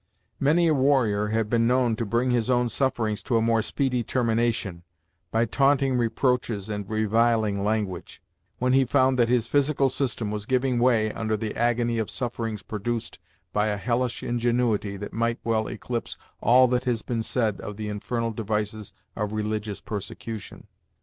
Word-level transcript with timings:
Many 0.39 0.65
a 0.67 0.73
warrior 0.73 1.27
had 1.27 1.47
been 1.47 1.67
known 1.67 1.95
to 1.97 2.07
bring 2.07 2.31
his 2.31 2.49
own 2.49 2.69
sufferings 2.69 3.21
to 3.21 3.37
a 3.37 3.41
more 3.43 3.61
speedy 3.61 4.01
termination, 4.03 4.81
by 5.29 5.45
taunting 5.45 5.95
reproaches 5.95 6.69
and 6.69 6.89
reviling 6.89 7.63
language, 7.63 8.19
when 8.57 8.73
he 8.73 8.83
found 8.83 9.19
that 9.19 9.29
his 9.29 9.45
physical 9.45 9.89
system 9.89 10.31
was 10.31 10.47
giving 10.47 10.79
way 10.79 11.11
under 11.11 11.37
the 11.37 11.55
agony 11.55 11.99
of 11.99 12.09
sufferings 12.09 12.63
produced 12.63 13.19
by 13.53 13.67
a 13.67 13.77
hellish 13.77 14.23
ingenuity 14.23 14.97
that 14.97 15.13
might 15.13 15.37
well 15.43 15.67
eclipse 15.69 16.17
all 16.41 16.67
that 16.69 16.85
has 16.85 17.03
been 17.03 17.21
said 17.21 17.61
of 17.61 17.77
the 17.77 17.87
infernal 17.87 18.31
devices 18.31 18.93
of 19.15 19.31
religious 19.33 19.81
persecution. 19.81 20.65